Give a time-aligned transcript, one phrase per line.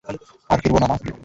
[0.49, 0.95] আর ফিরব না মা।